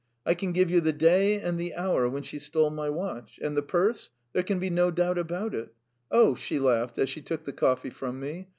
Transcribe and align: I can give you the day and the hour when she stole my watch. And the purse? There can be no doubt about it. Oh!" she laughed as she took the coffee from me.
I 0.25 0.33
can 0.33 0.51
give 0.51 0.71
you 0.71 0.81
the 0.81 0.93
day 0.93 1.39
and 1.39 1.59
the 1.59 1.75
hour 1.75 2.09
when 2.09 2.23
she 2.23 2.39
stole 2.39 2.71
my 2.71 2.89
watch. 2.89 3.37
And 3.39 3.55
the 3.55 3.61
purse? 3.61 4.09
There 4.33 4.41
can 4.41 4.57
be 4.57 4.71
no 4.71 4.89
doubt 4.89 5.19
about 5.19 5.53
it. 5.53 5.75
Oh!" 6.09 6.33
she 6.33 6.57
laughed 6.57 6.97
as 6.97 7.07
she 7.07 7.21
took 7.21 7.43
the 7.43 7.53
coffee 7.53 7.91
from 7.91 8.19
me. 8.19 8.47